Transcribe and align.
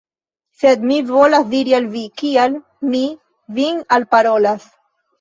Sed 0.61 0.87
mi 0.91 0.97
volas 1.09 1.45
diri 1.51 1.77
al 1.81 1.87
vi, 1.97 2.03
kial 2.23 2.59
mi 2.97 3.05
vin 3.61 3.89
alparolas. 4.01 4.71